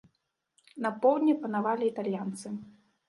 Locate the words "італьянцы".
1.93-2.47